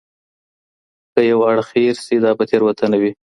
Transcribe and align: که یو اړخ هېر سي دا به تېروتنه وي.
که 1.13 1.21
یو 1.31 1.39
اړخ 1.51 1.67
هېر 1.77 1.95
سي 2.05 2.15
دا 2.23 2.31
به 2.37 2.43
تېروتنه 2.49 2.97
وي. 3.01 3.11